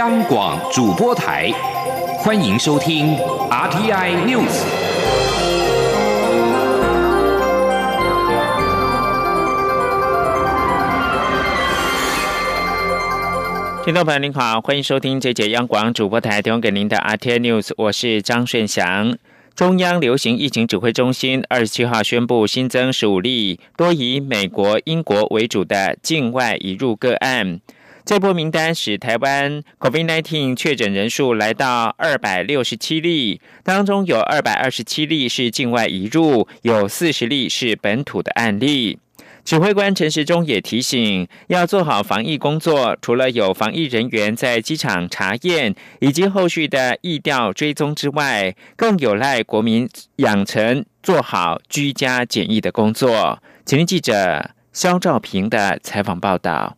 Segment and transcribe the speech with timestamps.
[0.00, 1.52] 央广主播台，
[2.20, 3.18] 欢迎收听
[3.50, 4.64] RTI News。
[13.84, 19.18] 听众朋友您好，欢迎收听这节央广主播台提供给您的 RTI News，我是张顺祥。
[19.54, 27.60] 中央流行疫情指挥中心二十七号宣布新增十五例多以美国、英国为主的境外移入个案。
[28.10, 38.98] 这波名单使台湾 COVID-19 确诊人数来到二百六十七例，当中有二百二十七例是境外移入，有四十例是本土的案例。
[39.44, 53.40] 指挥官陈时中也提醒，要做好防疫工作，除了有防疫人员在机场查验以及后续的疫调追踪之外，更有赖国民养成做好居家检疫的工作。
[53.64, 56.76] 请听记者肖兆平的采访报道。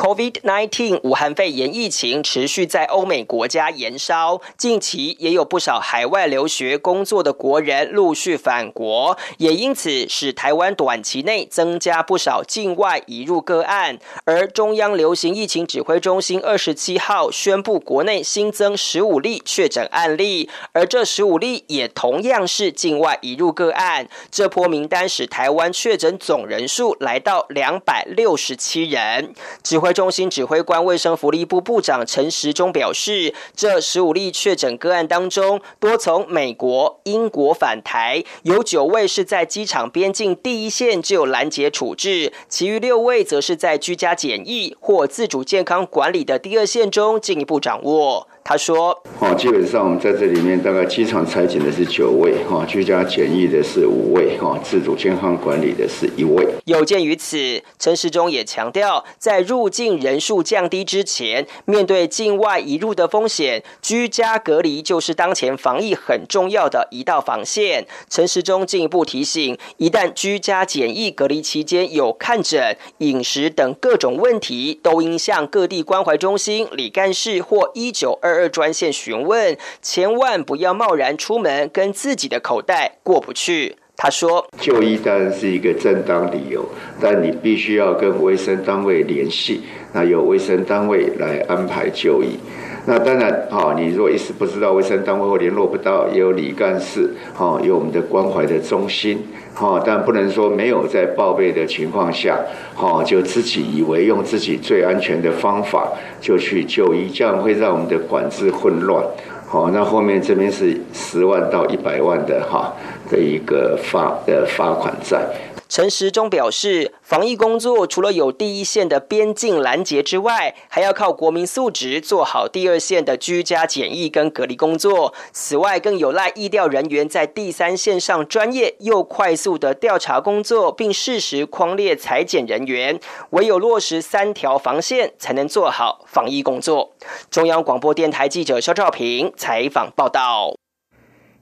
[0.00, 13.98] COVID-19 武汉肺炎疫情持续在欧美国家延烧，近期也有不少海外留学工作的国人陆续返国，也因此使台湾短期内增加不少境外移入个案。
[14.24, 24.08] 而中央流行疫情指挥中心二十七号宣布，国内新增十五例确诊案例，而这十五例也同样是境外移入个案。
[24.30, 29.34] 这波名单使台湾确诊总人数来到两百六十七人。
[29.62, 48.28] 指挥中心指挥官、卫生福利部部长陈时中表示，这十五例确诊个案当中，多从美国、英国返台，有九位是在机场边境第一线就拦截处置，其余六位则是在居家检疫或自主健康管理的第二线中进一步掌握。
[48.42, 56.44] 他说：“哦，基本上我们在这里面大概机场裁剪的是九位，哈，居家检疫的是五位，哈，自主健康管理的是一位。
[56.64, 67.86] 有鉴于此，陈时中也强调，在入境人数降低之前，面对境外移入的风险，居家隔离就是当前防疫很重要的一道防线。
[68.08, 83.76] 陈时中进一步提醒，一旦居家检疫隔离期间有看诊、饮食等各种问题，都应向各地关怀中心、李干事或一九二。”二专线询问，千万不要贸然出门，跟自己的口袋过不去。
[83.96, 86.64] 他说：“就医当然是一个正当理由，
[86.98, 89.60] 但你必须要跟卫生单位联系，
[89.92, 92.38] 那由卫生单位来安排就医。
[92.86, 99.22] 那当然，哈，你如果一时不知道卫生单位或联络不到，也有李干事，哈，有我们的关怀的中心。”
[99.58, 102.38] 哦，但不能说没有在报备的情况下，
[102.76, 105.88] 哦，就自己以为用自己最安全的方法
[106.20, 109.04] 就去就医，这样会让我们的管制混乱。
[109.46, 112.72] 好，那后面这边是十万到一百万的哈
[113.10, 115.26] 的一个罚的罚款债。
[115.70, 125.14] 陈时中表示，防疫工作除了有第一线的边境拦截之外，还要靠国民素质做好第二线的居家检疫跟隔离工作。
[125.32, 132.98] 此外，更有赖疫调人员在第三线上专业又快速的调查工作，并适时框列裁剪人员。
[133.30, 136.90] 唯有落实三条防线，才能做好防疫工作。
[137.30, 140.59] 中央广播电台记者肖兆平采访报道。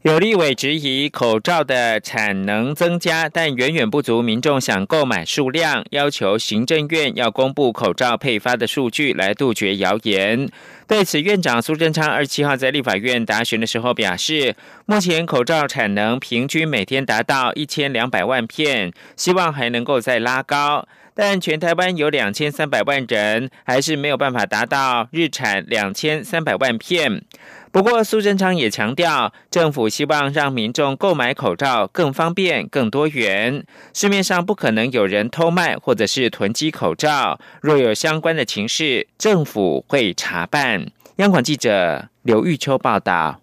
[0.03, 10.49] 有立委质疑口罩的产能增加，但远远不足民众想购买数量，要求行政院要公布口罩配发的数据来杜绝谣言。
[10.87, 14.55] 对此，院长苏贞昌二十七号在立法院答询的时候表示，
[14.87, 27.25] 目前口罩产能平均每天达到一千两百万片，希望还能够再拉高，但全台湾有两千三百万人，还是没有办法达到日产两千三百万片。
[27.71, 33.65] 不过，苏贞昌也强调，政府希望让民众购买口罩更方便、更多元。
[33.93, 40.91] 市面上不可能有人偷卖或者是囤积口罩，若有相关的情势，政府会查办。
[41.17, 43.41] 央广记者刘玉秋报道。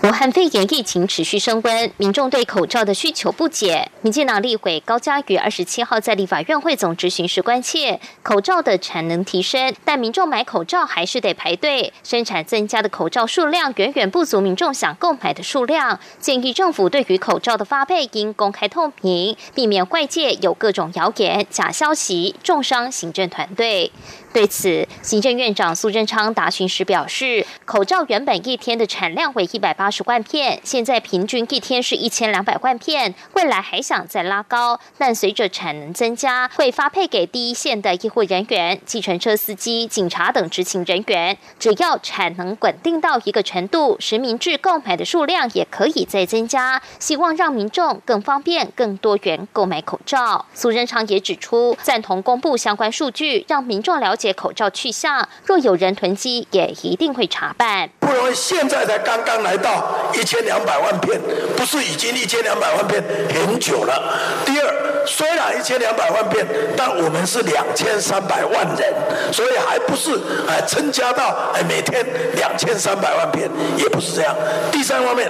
[0.00, 3.88] 武汉肺炎疫情持续升温，民众对口罩的需求不减。
[4.00, 16.00] 民进党立委高嘉瑜二十七号在立法院会总执行时关切口罩的产能提升，但民众买口罩还是得排队，生产增加的口罩数量远远不足民众想购买的数量。
[16.18, 23.92] 建议政府对于口罩的发配应公开透明，避免外界有各种谣言、假消息，重伤行政团队。
[24.32, 41.36] 对此，行政院长苏贞昌答询时表示，口罩原本一天的产量为一百八十万片，现在平均一天是一千两百万片，未来还想再拉高，但随着产能增加，会发配给第一线的医护人员、计程车司机、警察等执勤人员。
[41.58, 50.46] 只要产能稳定到一个程度，实名制购买的数量也可以再增加，希望让民众更方便、更多元购买口罩。
[50.54, 54.21] 苏贞昌也指出，赞同公布相关数据，让民众了解。
[54.22, 57.90] 届口罩去向，若有人囤积，也一定会查办。
[57.98, 59.84] 不容易，现在才刚刚来到
[60.14, 61.20] 一千两百万片，
[61.56, 63.02] 不是已经一千两百万片
[63.34, 64.14] 很久了。
[64.44, 66.46] 第二，虽然一千两百万片，
[66.76, 68.94] 但我们是两千三百万人，
[69.32, 70.12] 所以还不是
[70.48, 74.32] 哎增加到哎每天两千三百万片，也不是这样。
[74.70, 75.28] 第三方面，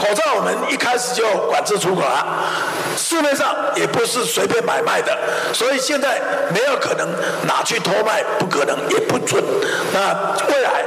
[0.00, 2.26] 口罩我们一开始就管制出口了，
[2.96, 5.14] 市面上也不是随便买卖的，
[5.52, 6.20] 所以现在
[6.54, 7.08] 没有可能
[7.46, 9.42] 拿去偷卖，不可能也不准。
[9.92, 10.84] 那未来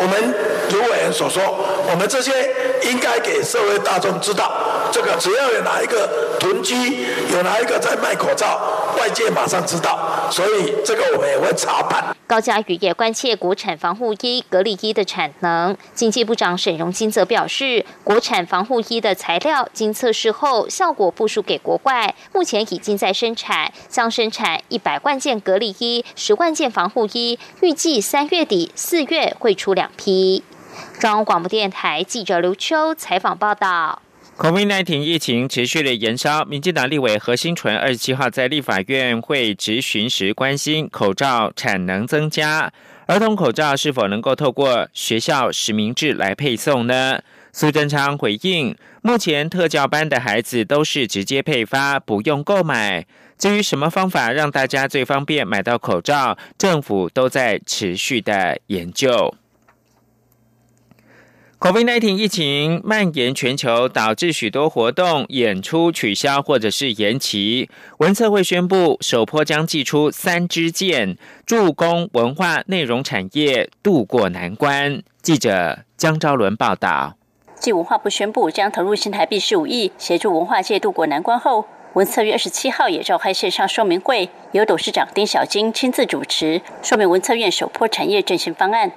[0.00, 0.34] 我们
[0.70, 1.42] 如委员所说，
[1.90, 2.32] 我们这些
[2.82, 4.52] 应该给社会大众知道，
[4.90, 6.08] 这个只要有哪一个
[6.40, 8.60] 囤积，有哪一个在卖口罩，
[9.02, 12.16] 外界马上知道，所以这个我们也会查办。
[12.24, 15.76] 高嘉瑜也关切国产防护衣、隔离衣的产能。
[15.92, 30.44] 经济部长沈荣金则表示，国产防护衣的材料经测试后，效果不输给国外，目前已经在生产，将生产一百万件隔离衣、十万件防护衣，预计三月底、四月会出两批。
[31.00, 34.01] 中央广播电台记者刘秋采访报道。
[34.38, 42.72] COVID-19 疫情持续的延烧，民进党立委何新纯二十七号在立法院会质询时关心口罩产能增加，
[43.06, 47.20] 儿童口罩是否能够透过学校实名制来配送呢？
[47.52, 53.06] 苏贞昌回应，目前特教班的孩子都是直接配发，不用购买。
[53.38, 59.34] 至于什么方法让大家最方便买到口罩，政府都在持续的研究。
[61.62, 67.70] COVID-19 疫情蔓延全球，导致许多活动、演出取消或者是延期。
[67.98, 71.16] 文策会宣布，首波将寄出三支箭，
[71.46, 75.04] 助攻文化内容产业渡过难关。
[75.22, 77.16] 记者江昭伦报道。
[77.54, 88.90] 继文化部宣布将投入新台币十五亿，协助文化界渡过难关后，文策院二十七号也召开线上说明会，由董事长丁小金亲自主持，说明文策院首波产业振兴方案。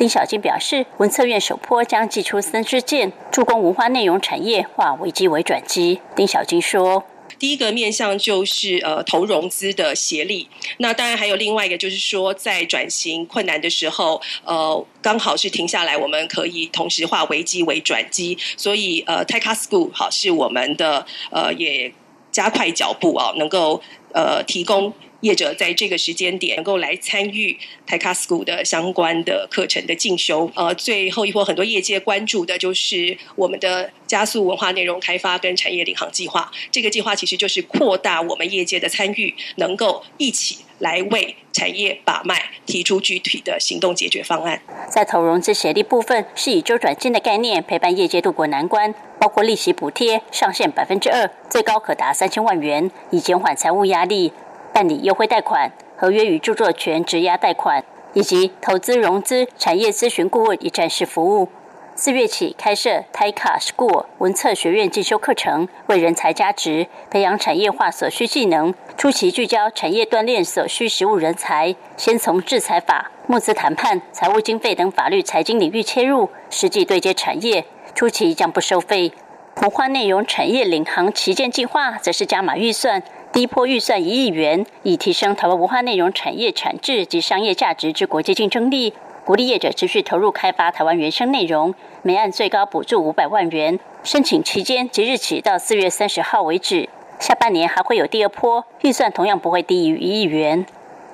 [0.00, 6.00] 丁小金表示，文策院首波将寄出三支箭，助攻文化内容产业化危机为转机。
[6.16, 7.04] 丁小金说
[7.38, 10.48] ：“第一个面向就是呃投融资的协力，
[10.78, 18.38] 那当然还有另外一个就是说，在转型困难的时候，呃刚好是停下来，我们可以同时化危机为转机。
[18.56, 21.92] 所以呃 t e c a School 好是我们的呃也
[22.32, 23.82] 加快脚步啊，能够
[24.14, 27.56] 呃提供。”业者在这个时间点能够来参与
[27.86, 30.50] 台卡 school 的相关的课程的进修。
[30.54, 36.50] 呃，最后一波很多业界关注的就是我们的加速文化内容开发跟产业领航计划。
[36.70, 44.60] 这个计划其实就是扩大我们业界的参与，能够一起来为产业把脉，提出具体的行动解决方案。
[44.88, 54.32] 在投融资协力部分，是以周转金的概念陪伴业界渡过难关，包括利息补贴上限百分之二，最高可达三千万元，以减缓财务压力。
[54.72, 61.48] 办理优惠贷款、合约与著作权质押贷款，以及投资融资、产业咨询顾问一站式服务。
[61.96, 68.72] 四月起开设 TaiKa School 文策学院进修课程，为人才加值，培养产业化所需技能。
[68.96, 77.66] 初期聚焦产业锻炼所需实务人才，先从制裁法、募资谈判、财务经费等法律财经领域切入，实际对接产业。
[77.94, 79.12] 初期将不收费。
[79.60, 83.02] 文化内容产业领航旗舰计划则是加码预算。
[83.32, 88.92] 低波预算一亿元，以提升台湾文化内容产业产质及商业价值之国际竞争力，
[89.24, 91.72] 鼓励业者持续投入开发台湾原生内容。
[92.02, 96.88] 每案最高补助五百万元，申请期间即日起到四月三十号为止。
[97.20, 100.66] 下半年还会有第二波，预算同样不会低于一亿元。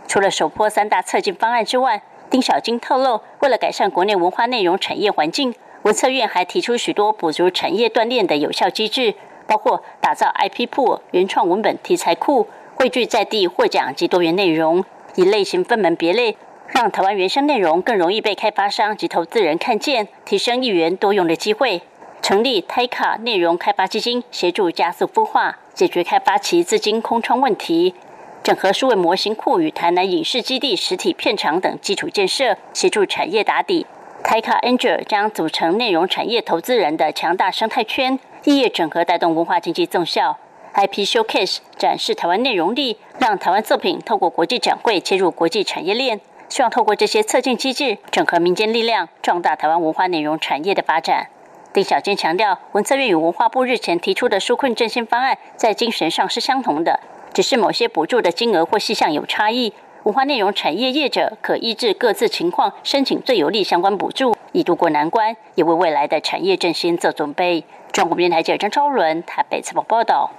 [0.09, 9.15] 除了首波三大策进方案之外，丁小金透露，为了改善国内文化内容产业环境，文策院还提出许多补足产业锻炼的有效机制。
[9.47, 14.85] 包括打造 IP 库、原创文本题材库，汇聚在地获奖及多元内容，
[15.15, 16.37] 以类型分门别类，
[16.69, 21.83] 让台湾原生内容更容易被开发商及投资人看见，提升一元多用的机会。
[22.23, 27.95] 成立 TaiKa 内容开发基金，协助加速孵化，解决开发期资金空窗问题。
[28.43, 33.87] 整合数位模型库与台南影视基地实体片场等基础建设，协助产业打底。
[34.25, 38.19] TaiKa Angel 将组成内容产业投资人的强大生态圈。
[38.47, 40.39] 业业整合带动文化经济增效
[40.73, 46.21] ，IP Showcase 展示台湾内容力，让台湾作品透过国际展会切入国际产业链。
[46.49, 51.27] 希望透过这些策进机制，整合民间力量，壮大台湾文化内容产业的发展。
[51.73, 57.01] 丁小坚强调，文策院与文化部日前提出的纾困振兴方案，在精神上是相同的，
[57.35, 59.73] 只是某些补助的金额或细项有差异。
[60.05, 67.65] 文化内容产业业者可依据各自情况申请最有利相关补助，以渡过难关，也为未来的产业振兴做准备。
[67.93, 70.31] 中国电台记者张超伦台北采访报道。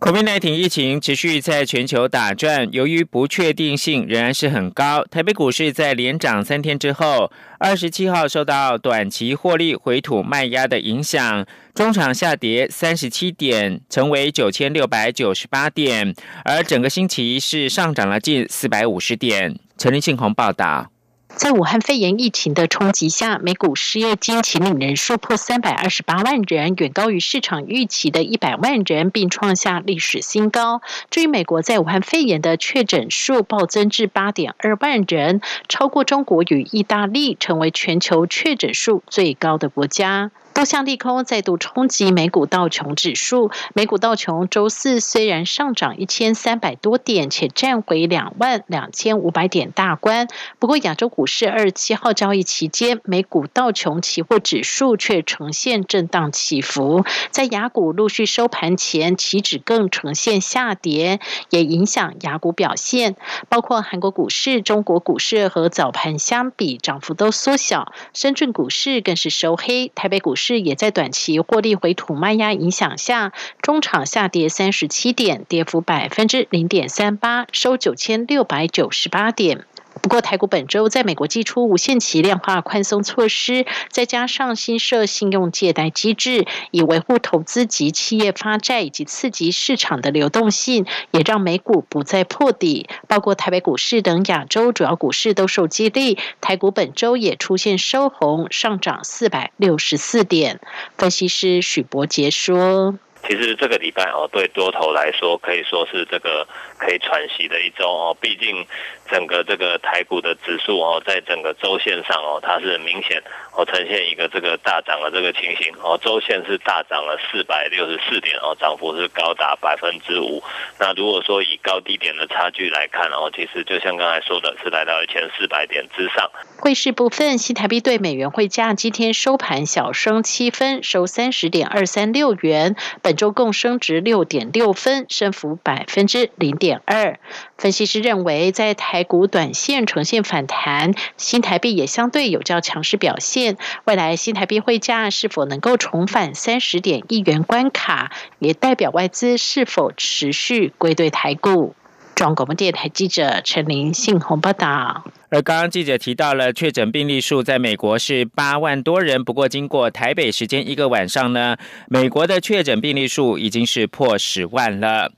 [0.00, 16.12] COVID-19 疫情持续在全球打转，由于不确定性仍然是很高，台北股市在连涨三天之后，二十七号受到短期获利回吐卖压的影响，中场下跌三十七点，成为九千六百九十八点，
[16.44, 19.56] 而整个星期是上涨了近四百五十点。
[19.78, 20.91] 陈立信鸿报道。
[21.34, 30.82] 在武汉肺炎疫情的冲击下，美股失业金请领人数破三百二十八万人，远高于市场预期的一百万人，并创下历史新高。
[31.10, 40.30] 至于美国在武汉肺炎的确诊数暴增至八点二万人，超过中国与意大利，成为全球确诊数最高的国家。
[40.54, 43.50] 多项利空再度冲击美股道琼指数。
[43.74, 50.28] 美股道琼周四虽然上涨一千三百多点，且站回两万两千五百点大关，
[50.58, 57.06] 不过亚洲股市二十七号交易期间，美股道琼期货指数却呈现震荡起伏。
[57.30, 61.18] 在雅股陆续收盘前，期指更呈现下跌，
[61.48, 63.16] 也影响雅股表现。
[63.48, 67.90] 包括韩国股市、中国股市和早盘相比，涨幅都缩小。
[68.12, 70.41] 深圳股市更是收黑，台北股市。
[70.42, 79.64] 市也在短期获利回吐卖压影响下，中场下跌三十七点，跌幅百分之零点三八，收九千六百九十八点。
[80.02, 92.88] 不过，台股本周在美国寄出无限期量化宽松措施，再加上新设信用借贷机制，以维护投资及企业发债以及刺激市场的流动性，也让美股不再破底。
[93.06, 100.58] 包括台北股市等亚洲主要股市都受激励，台股本周也出现收红，上涨四百六十四点。
[100.98, 102.98] 分析师许博杰说。
[103.24, 106.44] 其实这个礼拜哦，对多头来说可以说是这个
[106.76, 108.16] 可以喘息的一周哦。
[108.20, 108.66] 毕竟
[109.12, 113.22] 整个这个台股的指数哦，在整个周线上哦，它是明显
[113.54, 116.00] 哦呈现一个这个大涨的这个情形哦。
[116.02, 120.42] 周线是大涨了四百六十四点哦，涨幅是高达百分之五。
[120.80, 126.30] 那如果说以高低点的差距来看哦，其实就像刚才说的是来到一千四百点之上。
[126.56, 132.76] 汇市部分，新台币对美元汇价今天收盘小升七分，收三十点二三六元。
[133.02, 137.18] 本周共升值六点六分，升幅百分之零点二。
[137.58, 143.56] 分析师认为，在台台股短线呈现反弹，新台币也相对有较强势表现。
[143.84, 151.74] 未来新台币汇价是否能够重返三十点一元关卡，也代表外资是否持续归队台股。
[152.14, 155.02] 中国电台记者陈琳信鸿报道。
[155.30, 161.56] 而刚刚记者提到了确诊病例数在美国是八万多人，不过经过台北时间一个晚上呢，
[161.88, 165.10] 美国的确诊病例数已经是破十万了。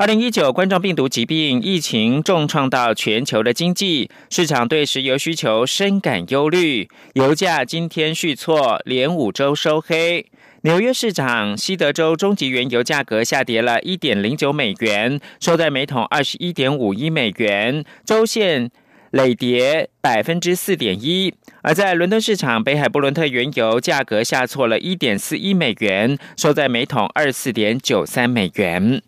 [0.00, 10.24] 二零一九冠状病毒疾病疫情重创到全球的经济，市场对石油需求深感忧虑，油价今天续挫，连五周收黑。
[10.62, 18.70] 纽约市场西德州中级原油价格下跌了一点零九美元，收在每桶二十一点五一美元，周线
[19.10, 21.34] 累跌百分之四点一。
[21.60, 29.02] 而在伦敦市场，北海布伦特原油价格下挫了一点四一美元，收在每桶二十四点九三美元。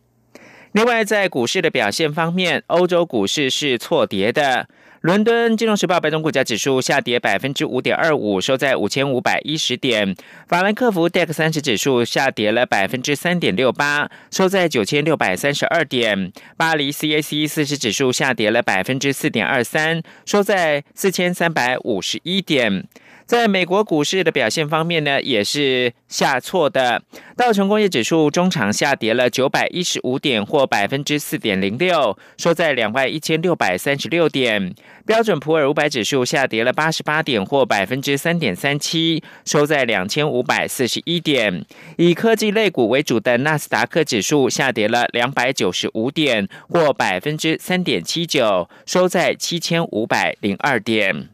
[0.73, 4.67] 另外，在股市的表现方面，欧洲股市是错跌的。
[5.03, 10.15] 伦敦金融时报白种股价指数下跌百分之五点二五，收在五千五百一十点。
[10.47, 16.33] 法兰克福 DAX 三十指数下跌了百分之三点六八，收在九千六百三十二点。
[16.57, 22.87] 巴黎 CAC 四十指数下跌了百分之四点二三，收在四千三百五十一点。
[23.33, 27.03] 在美国股市的表现方面呢，也是下挫的。
[27.35, 34.75] 道琼工业指数中场下跌了九百一十五点，或百分之四点零六，收在两万一千六百三十六点。
[35.07, 41.65] 标准普尔五百指数下跌了八十八点，或百分之三点三七，收在两千五百四十一点。
[41.97, 51.31] 以科技类股为主的纳斯达克指数下跌了两百九十五点，或百分之三点七九，收在七千五百零二点。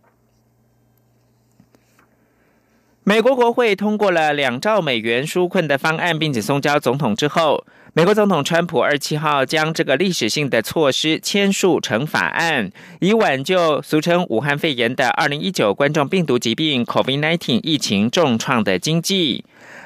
[3.09, 19.43] 美国国会通过了两兆美元纾困的方案，并且送交总统之后，美国总统川普二七号将这个历史性的措施签署成法案，以挽救俗称武汉肺炎的二零一九冠状病毒疾病 （COVID-19） 疫情重创的经济。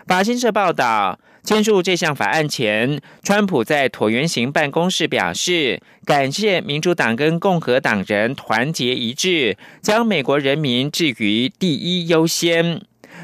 [0.08, 12.82] 法新社报道，签署这项法案前，川普在椭圆形办公室表示，感谢民主党跟共和党人团结一致，将美国人民置于第一优先。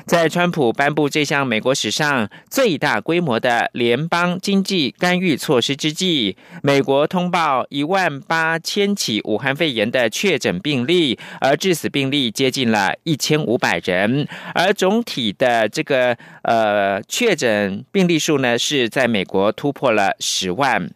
[0.09, 20.91] 在川普颁布这项美国史上最大规模的联邦经济干预措施之际，美国通报一万八千起武汉肺炎的确诊病例，而致死病例接近了一千五百人，而总体的这个呃确诊病例数呢，是在美国突破了十万。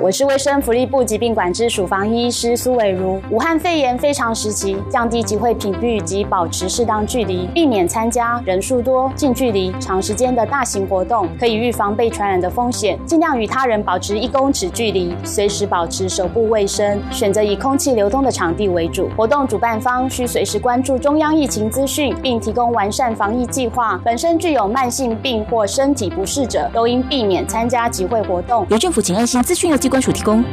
[0.00, 3.20] 我是卫生福利部疾病管制署防疫医师苏伟如。
[3.30, 12.96] 武汉肺炎非常时期，降低集会频率及保持适当距离，避免参加人数多、近距离、长时间的大型活动，可以预防被传染的风险。
[13.04, 19.10] 尽量与他人保持一公尺距离，随时保持手部卫生，选择以空气流通的场地为主。
[19.16, 24.00] 活动主办方需随时关注中央疫情资讯，并提供完善防疫计划。
[24.04, 28.64] 本身具有慢性病或身体不适者，都应避免参加集会活动。
[28.70, 29.90] 由政府请安心资讯由。
[29.90, 30.44] 关提供。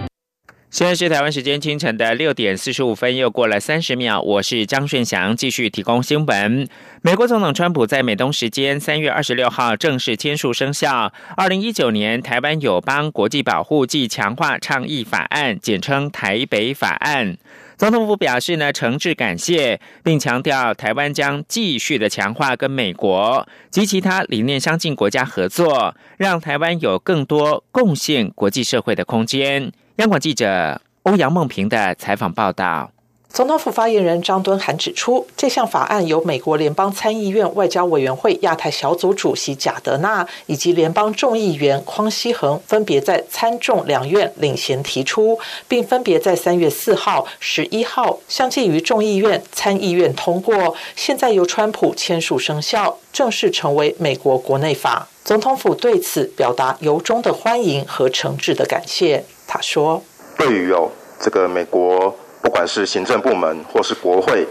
[0.71, 4.19] 现在是台湾时间清晨的六点四十五分，又过了三十秒。
[4.19, 6.67] 我是张顺祥，继续提供新闻。
[7.01, 17.37] 美国总统川普在美东时间三月二十六号正式签署生效《二零一九年台湾友邦国际保护暨强化倡议法案》，简称台北法案。
[17.77, 29.71] 总统府表示呢，诚挚感谢，并强调台湾将继续的强化跟美国及其他理念相近国家合作，让台湾有更多贡献国际社会的空间。
[29.97, 32.94] 央广记者欧阳梦平的采访报道。
[33.35, 45.37] 总统府发言人张敦涵指出，这项法案由美国联邦参议院外交委员会亚太小组主席贾德纳以及联邦众议员匡希恒分别在参众两院领衔提出，
[45.67, 55.09] 并分别在三月四号、十一号相继于众议院、参议院通过，现在由川普签署生效，正式成为美国国内法。
[55.25, 59.25] 总统府对此表达由衷的欢迎和诚挚的感谢。
[59.45, 60.01] 他说
[60.39, 60.89] ：“对于有
[61.19, 62.15] 这个美国。”
[62.45, 64.45] 不管是行政部门或是国会，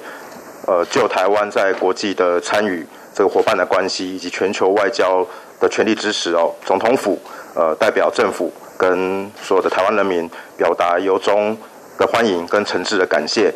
[0.67, 2.85] 呃，就台湾在国际的参与、
[3.15, 5.25] 这个伙伴的关系以及全球外交
[5.61, 7.17] 的全力支持哦，总统府
[7.55, 11.57] 呃代表政府跟所有的台湾人民表达由衷
[11.97, 13.55] 的欢迎跟诚挚的感谢。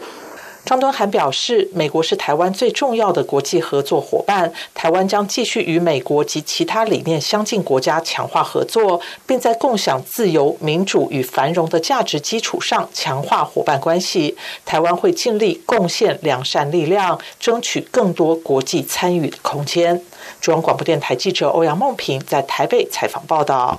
[0.69, 14.37] 张敦涵表示，美国是台湾最重要的国际合作伙伴，台湾将继续与美国及其他理念相近国家强化合作，并在共享自由、民主与繁荣的价值基础上强化伙伴关系。
[14.67, 20.03] 台湾会尽力贡献良善力量，争取更多国际参与的空间。
[20.39, 23.79] 中央广播电台记者欧阳梦平在台北采访报道。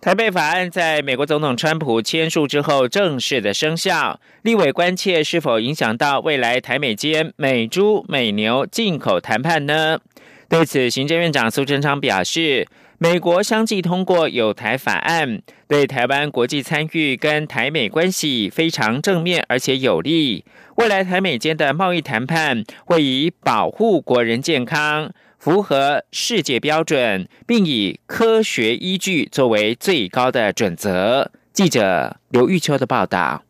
[0.00, 9.98] 台北法案在美国总统川普签署之后正式的生效，立委关切是否影响到未来台美间美猪美牛进口谈判呢？
[10.48, 25.12] 对此，行政院长苏贞昌表示，美国相继通过有台法案，对台湾国际参与跟台美关系非常正面而且有利，未来台美间的贸易谈判会以保护国人健康。
[25.40, 31.30] 符合世界标准，并以科学依据作为最高的准则。
[31.54, 33.42] 记者刘玉秋的报道。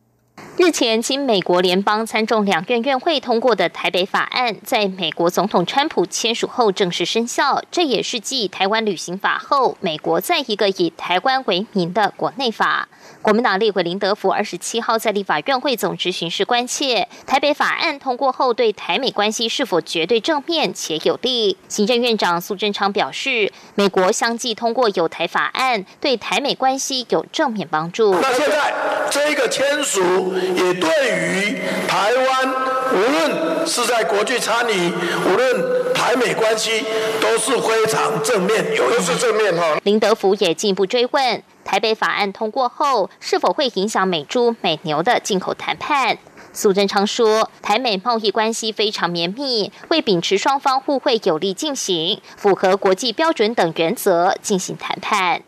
[0.56, 7.60] 日前，经美国联邦参众两院院会通过的台北法案，在美国总统川普签署后正式生效。
[7.72, 12.88] 这也是继台湾旅行法后，美国再一个以台湾为名的国内法。
[13.22, 21.56] 国民党立委林德福二十七号在立法院会总执行时关切，台北法案通过后对台美关系是否绝对正面且有利？
[21.68, 28.14] 行政院长苏贞昌表示，美国相继通过有台法案，对台美关系有正面帮助。
[28.20, 28.72] 那现在
[29.10, 30.00] 这个签署。
[30.40, 32.54] 也对于台湾，
[32.92, 34.92] 无论是在国际参与，
[35.26, 36.82] 无论台美关系，
[37.20, 39.78] 都是非常正面，有都是正面哈。
[39.84, 46.16] 林德福也进一步追问，台北法案通过后，是否会影响美猪美牛的进口谈判？
[46.54, 55.42] 苏贞昌说，台美贸易关系非常绵密，会秉持双方互惠有利进行，符合国际标准等原则进行谈判。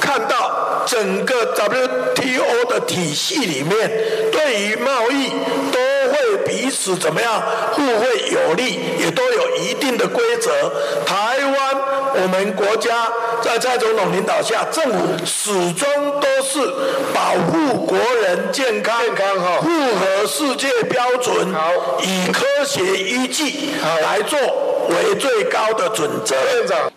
[0.00, 3.90] 看到整个 WTO 的体系里面，
[4.30, 5.30] 对于贸易
[6.82, 7.40] 都会彼此怎么样
[7.72, 10.50] 互惠有利，也都有一定的规则。
[11.06, 11.54] 台湾
[12.14, 13.08] 我们国家
[13.40, 15.88] 在蔡总统领导下，政府始终
[16.20, 16.58] 都是
[17.14, 21.70] 保护国人健康，健康哈，符合世界标准，好，
[22.02, 23.70] 以科学依据
[24.02, 24.38] 来做。
[24.88, 26.36] 为最高的准则。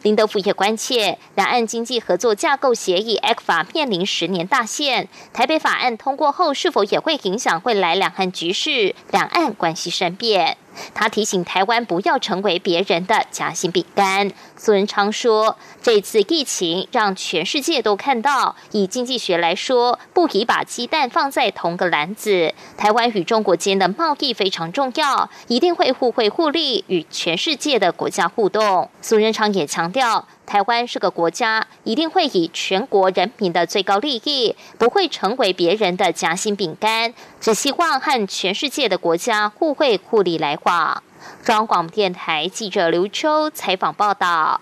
[0.01, 10.57] 林德福也关切，两岸经济合作架构协议 （ECFA） 面临十年大限，台北法案通过后，是否也会影响未来两岸局势、两岸关系善变？
[10.93, 14.31] 他提醒台湾不要成为别人的夹心饼干。
[14.57, 22.53] 苏仁昌说：“这次疫情让全世界都看到，以经济学来说，不宜把鸡蛋放在同个篮子。
[22.77, 30.27] 台湾与中国间的贸易非常重要，一定会互惠互利，与全世界的国家互动。”苏仁昌也强调。
[30.45, 37.13] 台湾是个国家，一定会以全国人民的最高利益，不会成为别人的夹心饼干。
[37.39, 41.03] 只希望和全世界的国家互惠互利来往。
[41.43, 44.61] 中央广播电台记者刘秋采访报道。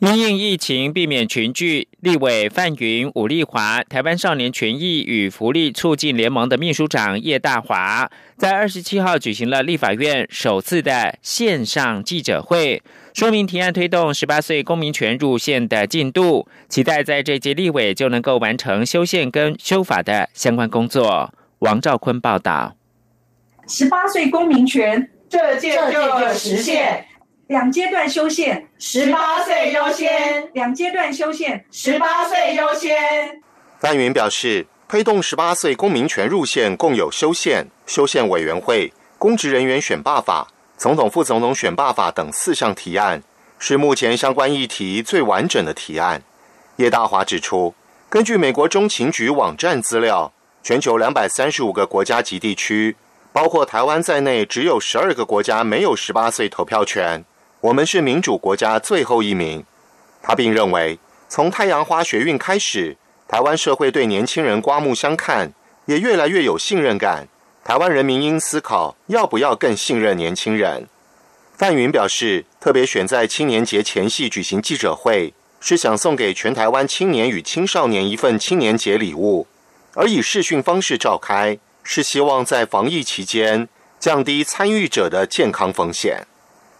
[0.00, 12.80] 因应疫情，避免群聚，立委范云、武立华、台湾少年权益与福利促进联盟的秘书长叶大华，在二十七号举行了立法院首次的线上记者会，
[13.12, 21.34] 说明提案推动十八岁公民权入宪的进度，期待在这届立委就能够完成修宪跟修法的相关工作。
[21.58, 22.76] 王兆坤报道：
[23.66, 27.04] 十八岁公民权，这届就实现。
[27.48, 30.06] 两阶段修宪，十八岁优先；
[30.52, 33.40] 两阶段修宪，十八岁优先。
[33.80, 43.22] 范云表示，推动十八岁公民权入宪，共有修宪、修宪委员会、公职人员选罢法、总统、副总统选罢法等四项提案，
[43.58, 46.22] 是目前相关议题最完整的提案。
[46.76, 47.74] 叶大华指出，
[48.10, 50.30] 根据美国中情局网站资料，
[50.62, 52.94] 全球两百三十五个国家及地区，
[53.32, 57.24] 包括台湾在内，只有十二个国家没有十八岁投票权。
[57.60, 59.64] 我们是民主国家最后一名。
[60.22, 65.52] 他并认为，从太阳花学运开始，台湾社会对年轻人刮目相看，
[65.86, 67.26] 也越来越有信任感。
[67.64, 70.88] 台湾人民应思考，要不要更信任年轻人。
[71.56, 79.46] 范云表示，特别选在青年节前夕举行记者会，是想送给全台湾青年与青少年一份青年节礼物，
[79.94, 83.68] 而以视讯方式召开，是希望在防疫期间
[83.98, 86.26] 降低参与者的健康风险。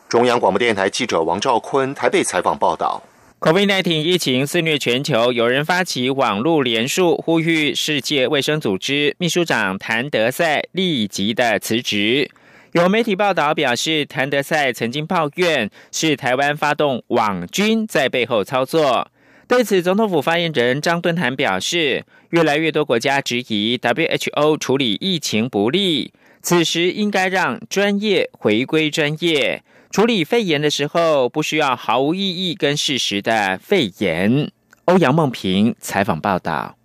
[0.08, 3.02] 中央广播电台记者王兆坤台北采访报道
[3.40, 12.30] ：COVID-19 疫情肆虐全球，有人发起网络联署，呼吁世界卫生组织秘书长谭德赛立即的辞职。
[12.72, 19.10] 有媒体报道表示，谭德赛曾经抱怨是台湾发动网军在背后操作。
[19.46, 29.62] 对此，总统府发言人张敦涵表示，越来越多国家质疑 WHO 处理疫情不力，此时应该让专业回归专业。
[29.90, 32.20] 处理肺炎的时候，不需要毫无意
[32.50, 34.52] 义跟事实的肺炎。
[34.84, 36.77] 欧阳梦平采访报道。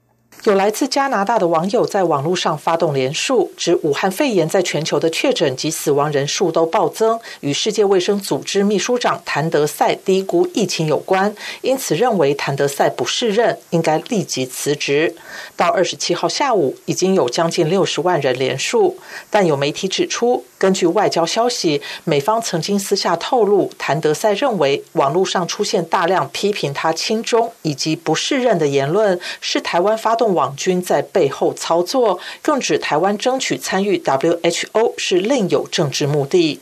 [0.45, 15.15] 有来自加拿大的网友在网络上发动连署，指武汉肺炎在全球的确诊及死亡人数都暴增，与世界卫生组织秘书长谭德赛低估疫情有关，因此认为谭德赛不适任，应该立即辞职。
[15.55, 18.97] 到二十七号下午，已经有将近六十万人连署，
[19.29, 30.32] 但有媒体指出，根据外交消息，美方曾经私下透露，谭德赛认为网络上出现大量批评他亲中以及不适任的言论，是台湾发动。
[30.33, 36.59] 网军在背后操作，更指台湾争取参与 WHO 是另有政治目的。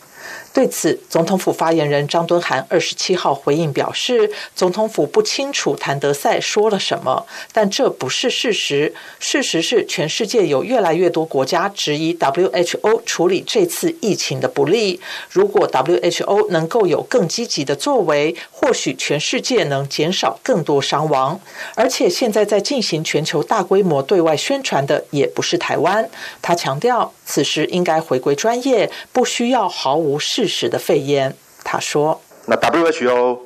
[0.54, 8.94] 对此，总统府发言人张敦涵二十七号回应表示，总统府不清楚谭德赛说了什么，但这不是事实。
[9.18, 15.00] 事实是，全世界有越来越多国家质疑 WHO 处理这次疫情的不利。
[15.30, 21.40] 如果 WHO 能够有更积极的作为，或许全世界能减少更多伤亡。
[21.76, 26.10] 而且，现在在进行全球大规模对外宣传的也不是台湾。
[26.42, 30.41] 他强调，此时应该回归专业，不需要毫无事。
[30.42, 33.38] 事实的肺炎，他说：“那 WHO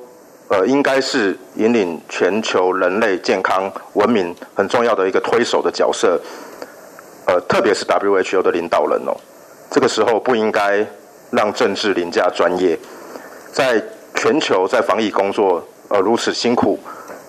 [0.48, 6.18] 呃，应该是引领全球人类健康文明很重要的一个推手的角色，
[7.26, 9.12] 呃，特别是 WHO 的领导人哦。
[9.70, 10.86] 这个时候不应该
[11.30, 12.78] 让政治凌驾专业，
[13.52, 13.82] 在
[14.14, 16.78] 全球在防疫工作呃如此辛苦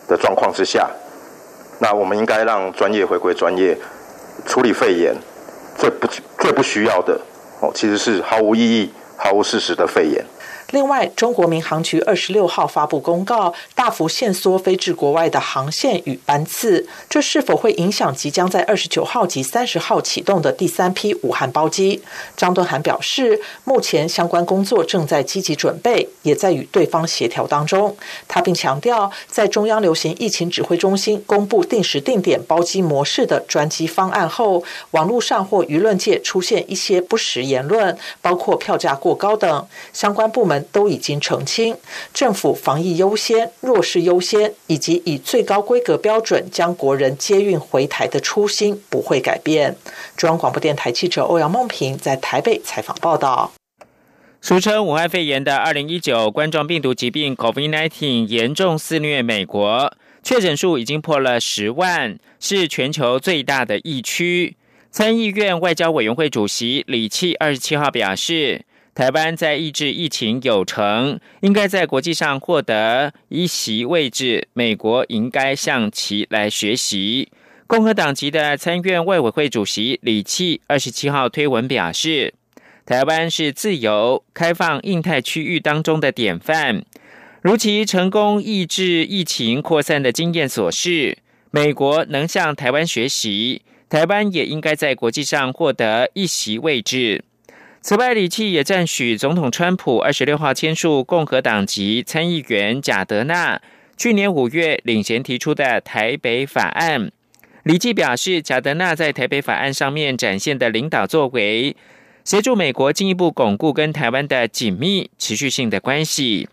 [0.07, 0.89] 的状况之下，
[1.79, 3.77] 那我们应该让专业回归专业，
[4.45, 5.13] 处理肺炎
[5.77, 6.07] 最不
[6.39, 7.19] 最不需要的
[7.59, 10.23] 哦，其实是毫无意义。”毫无事实的肺炎。
[10.71, 22.03] 另外，中国民航局二十六号发布公告，大幅限缩飞至国外的航线与班次，这是否会影响即将在二十九号及三十号启动的第三批武汉包机？
[22.35, 27.95] 张敦涵表示，目前相关工作正在积极准备，也在与对方协调当中。
[28.27, 40.57] 他并强调，在中央流行疫情指挥中心公布定时定点包机模式的专机方案后，网络上或舆论界出现一些不实言论，包括票价过高等，相关部门。
[40.71, 41.77] 都已经澄清，
[42.13, 49.75] 政府防疫优先、弱势优先，以及以最高规格标准将国人接运回台的初心不会改变。
[50.15, 53.53] 中央广播电台记者欧阳梦平在台北采访报道。
[54.41, 64.55] 俗称武汉肺炎的二零一九冠状病毒疾病 （COVID-19） 严重肆虐美国，确诊数已经破了十万，是全球最大的疫区。
[64.89, 68.65] 参议院外交委员会主席李契二十七号表示，
[68.97, 77.31] 台湾在抑制疫情有成，应该在国际上获得一席位置，美国应该向其来学习。
[77.67, 82.33] 共和党籍的参院外委会主席李契二十七号推文表示。
[82.87, 86.81] 台湾是自由开放印太区域当中的典范，
[87.43, 91.19] 如其成功抑制疫情扩散的经验所示，
[91.51, 97.23] 美国能向台湾学习，台湾也应该在国际上获得一席位置。
[97.87, 103.61] 此外，李契也赞许总统川普二十六号签署共和党籍参议员贾德纳
[103.95, 107.09] 去年五月领衔提出的台北法案。
[107.63, 111.77] 李契表示，贾德纳在台北法案上面展现的领导作为。
[112.25, 116.49] 协助美国进一步巩固跟台湾的紧密、持续性的关系。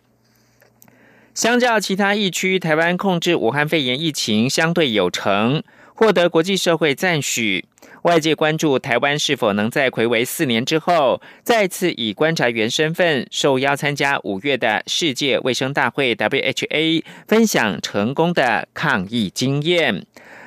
[1.34, 7.64] 相较其他疫区，台湾控制武汉肺炎疫情相对有成，获得国际社会赞许。
[8.02, 20.04] 外界关注台湾是否能在魁违四年之后，再次以观察员身份受邀参加五月的世界卫生大会 （WHA），分享成功的抗疫经验。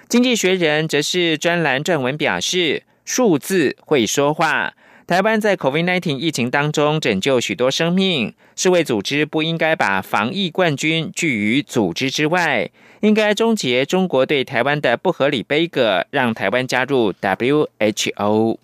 [0.08, 4.74] 经济学人则是专栏撰文表示：“数字会说话。”
[5.08, 12.70] 台湾在 COVID-19 疫情当中拯救许多生命，世卫组织不应该把防疫冠军拒于组织之外，
[13.02, 18.58] 应该终结中国对台湾的不合理悲歌，让台湾加入 WHO。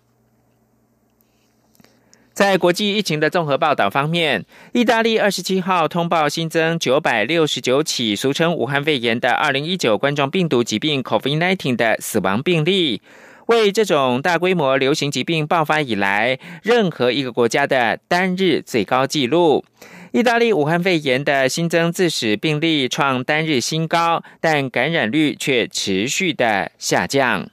[2.33, 13.03] 在国际疫情的综合报道方面，意大利二十七号通报新增九百六十九起俗称武汉肺炎的二零一九冠状病毒疾病 COVID-19 的死亡病例。
[13.47, 19.65] 为这种大规模流行疾病爆发以来，任何一个国家的单日最高纪录。
[20.11, 27.49] 意大利武汉肺炎的新增自死病例创单日新高，但感染率却持续的下降。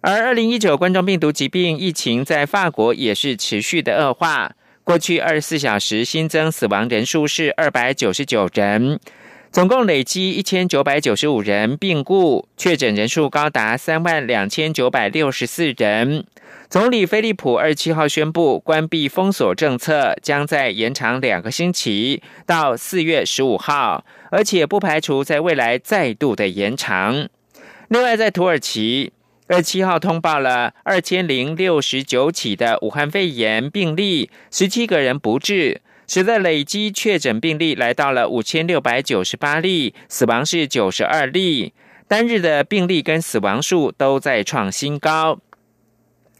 [0.00, 8.98] 而二零一九冠状病毒疾病疫情在法国也是持续的恶化，过去二十四小时新增死亡人数是二百九十九人。
[9.52, 16.24] 总共累积一千九百九十五人病故，确诊人数高达三万两千九百六十四人。
[16.68, 27.28] 总理菲利普二七号宣布，关闭封锁政策将在延长两个星期，到四月十五号，而且不排除在未来再度的延长。
[27.88, 29.12] 另外，在土耳其
[29.48, 35.80] 二七号通报了二千零六十九起的武汉肺炎病例，十七个人不治。
[36.10, 41.72] 使得累积确诊病例来到了五千六百九十八例，死亡是九十二例，
[42.08, 45.38] 单日的病例跟死亡数都在创新高。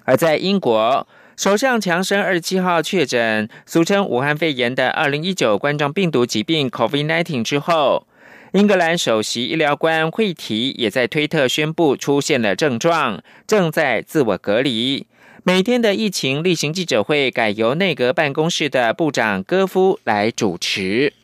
[0.03, 1.07] 而在英国，
[1.37, 8.09] 首相强生二十七号确诊俗称武汉肺炎的二零一九冠状病毒疾病 （COVID-19） 之后，
[8.55, 15.07] 英格兰首席医疗官惠提也在推特宣布出现了症状，正在自我隔离。
[15.43, 21.15] 每天的疫情例行记者会改由内阁办公室的部长戈夫来主持。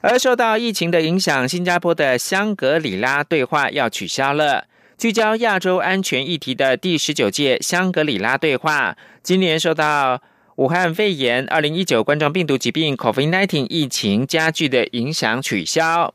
[0.00, 4.66] 而受到疫情的影响，新加坡的香格里拉对话要取消了。
[4.98, 10.20] 聚焦亚洲安全议题的第十九届香格里拉对话，今年受到
[10.56, 16.12] 武汉肺炎二零一九冠状病毒疾病 （COVID-19） 疫情加剧的影响取消。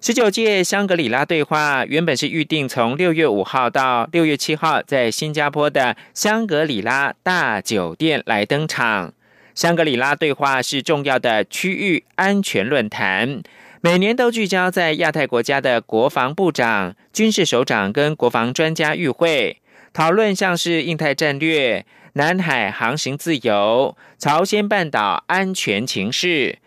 [0.00, 9.12] 十九届香格里拉对话原本是预定从六月五号到六月七号在新加坡的香格里拉大酒店来登场。
[9.56, 13.42] 香格里拉对话是重要的区域安全论坛，
[13.80, 19.60] 每年都聚焦在亚太国家的国防部长、军事首长跟国防专家与会，
[19.92, 26.58] 讨论像是印太战略、南海航行自由、朝鲜半岛安全情势。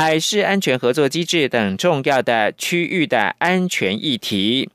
[0.00, 4.70] 海事安全合作机制等重要的区域的安全议题。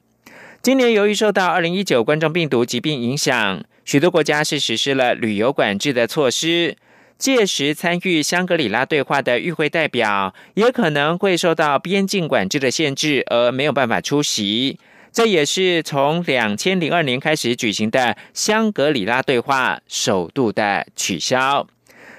[0.61, 6.75] 今年由于受到二零一九冠状病毒疾病影响，许多国家是实施了旅游管制的措施。
[7.17, 14.77] 届时参与香格里拉对话的与会代表，也可能会受到边境管制的限制，而没有办法出席。
[15.13, 21.65] 这也是从两千零二年开始举行的香格里拉对话首度的取消。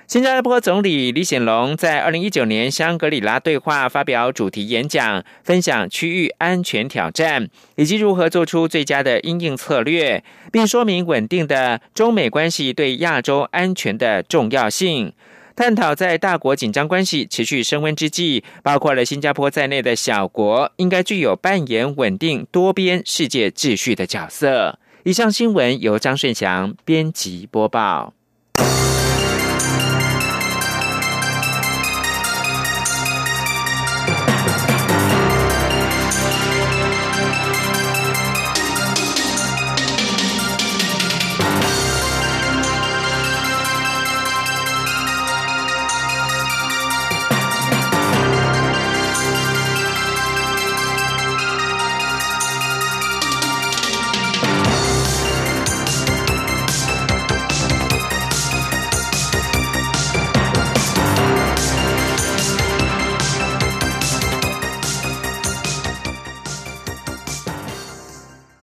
[0.07, 15.13] 新加坡总理李显龙在二零一九年香格里拉对话发表主题演讲，分享区域安全挑战以及如何做出最佳的应应策略，并说明稳定的中美关系对亚洲安全的重要性。
[15.57, 24.79] 探讨在大国紧张关系持续升温之际，包括了新加坡在内的小国应该具有扮演稳定多边世界秩序的角色。
[25.05, 28.13] 以上新闻由张顺祥编辑播报。